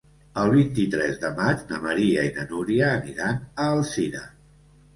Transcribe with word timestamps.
El 0.43 0.53
vint-i-tres 0.53 1.19
de 1.25 1.31
maig 1.41 1.61
na 1.73 1.79
Maria 1.85 2.25
i 2.29 2.33
na 2.39 2.47
Núria 2.55 2.89
aniran 2.97 3.39
a 3.43 3.71
Alzira. 3.77 4.27